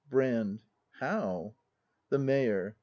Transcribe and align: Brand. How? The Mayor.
Brand. 0.09 0.63
How? 0.99 1.53
The 2.09 2.17
Mayor. 2.17 2.75